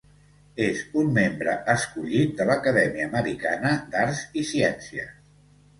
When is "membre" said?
1.17-1.53